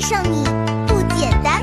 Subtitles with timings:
[0.00, 0.44] 上你
[0.86, 1.62] 不简单。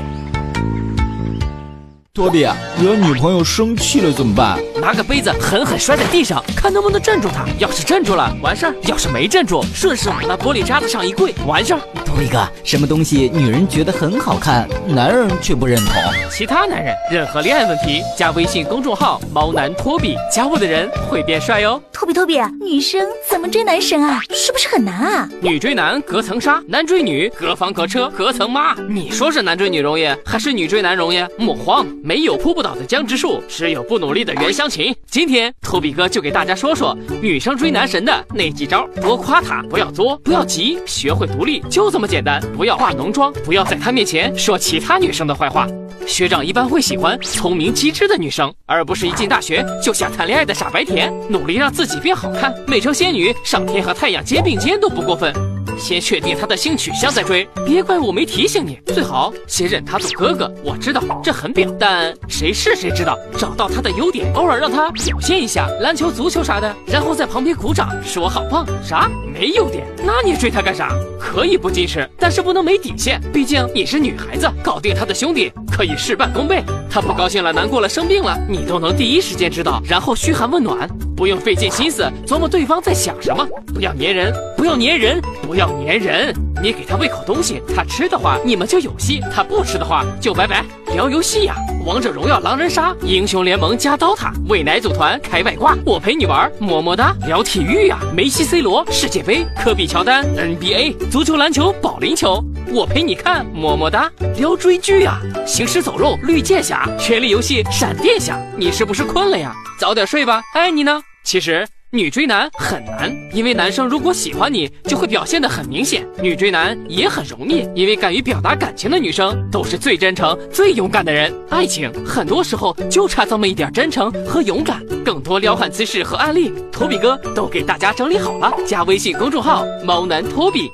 [2.14, 2.46] 托比，
[2.80, 4.58] 惹女朋友生气了怎么办？
[4.88, 7.44] 拿个杯子狠狠摔在地上，看能不能镇住他。
[7.58, 11.80] 要是镇住了，完事儿；要是没镇住，顺势往那玻璃渣子上一跪，完事儿。
[12.06, 15.92] 托比哥，什么东西女人觉得很好看，男人却不认同？
[16.30, 21.82] 其他男人任何恋爱问题，加微信公众号“猫男托比”，加我的人会变帅哟。
[21.92, 24.22] 托比托比，女生怎么追男神啊？
[24.30, 25.28] 是不是很难啊？
[25.42, 28.74] 女追男隔层纱，男追女隔房隔车隔层妈。
[28.88, 31.22] 你说是男追女容易，还是女追男容易？
[31.36, 34.77] 莫慌，没有扑不倒的僵直树，只有不努力的袁湘琴。
[35.10, 42.40] 今天托比哥就给大家说说女生追男神的那几招：多夸他，不要作，不要急，学会独立，就这么简单。
[42.56, 45.66] 不要化浓妆，不要在他面前说其他女生的坏话。
[46.06, 51.12] 学长一般会喜欢聪明机智的女生，而不是一进大学就想谈恋爱的傻白甜。
[51.28, 55.32] 努力让自己变好看，美成仙女，上天和太阳肩并肩都不过分。
[55.78, 58.78] 先确定他的性取向再追，别怪我没提醒你。
[58.86, 60.52] 最好先认他做哥哥。
[60.64, 63.18] 我知道这很表，但谁是谁知道。
[63.38, 68.66] 找到他的优点，偶尔让他表现一下篮球、足球啥的，然后在旁边鼓掌，说好棒。
[68.84, 69.08] 啥？
[69.38, 69.86] 没优点？
[70.04, 70.92] 那你追他干啥？
[71.16, 73.20] 可以不矜持，但是不能没底线。
[73.32, 76.64] 毕竟你是女孩子，搞定他的兄弟可以事半功倍。
[76.90, 83.46] 他不高兴了、难过了、生病了，你都能第一时间知道，然后嘘寒问暖，不用费尽心思琢磨对方在想什么。
[83.72, 86.34] 不要粘人，不要粘人，不要粘人。
[86.60, 90.64] 你给他喂口东西，他吃的话，你们就有戏；他不吃的话，就拜拜。
[90.94, 97.14] 聊游戏呀，王者荣耀、狼人杀、英雄联盟加刀塔，喂奶组团开外挂，我陪你玩，么么哒。
[97.26, 104.10] 聊体育呀，梅西、C 罗、世界杯、科比、乔丹、NBA、足球、篮球、保龄球，我陪你看，么么哒。
[104.36, 109.54] 聊追剧呀，行尸走肉、绿箭侠、权力游戏、闪电侠，你是不是困了呀？
[109.78, 110.42] 早点睡吧。
[110.54, 111.02] 爱你呢。
[111.22, 111.66] 其实。
[111.90, 116.06] 女追男很难，因为男生如果喜欢你，就会表现得很明显。
[116.20, 121.34] 女追男也很容易，因为敢于表达感情的女生都是最真诚、最勇敢的人。
[121.48, 124.84] 爱情很多时候就差这么一点真诚和勇敢。
[125.02, 128.54] 更多撩汉姿势和案例，托比哥都给大家整理好了。
[128.66, 130.70] 加微信公众号“猫男托比”，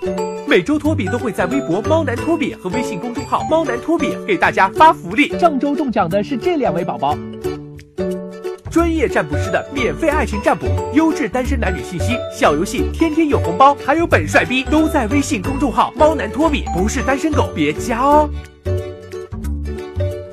[0.48, 5.28] 每周托比都会在微博“猫男托比”和微信公众号“猫男托比”给大家发福利。
[5.38, 7.16] 上周中奖的是这两位宝宝。
[8.74, 18.28] 专业占卜师的免费爱情占卜，优质单身男女信息，小游戏天天有红包，还有本帅逼都在微信公众号“猫男托比”，不是单身狗别加哦。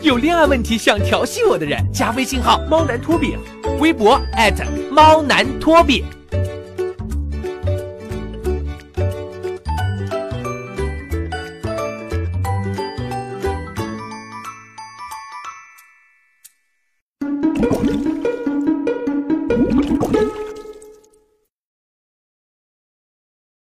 [0.02, 3.38] 有恋爱问题想调戏我的人，加微信号“猫男托比”，
[3.80, 4.20] 微博
[4.90, 6.04] 猫男托比。